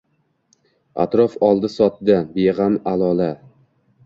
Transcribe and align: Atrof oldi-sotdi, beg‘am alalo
Atrof 1.03 1.35
oldi-sotdi, 1.49 2.17
beg‘am 2.39 2.79
alalo 2.95 3.31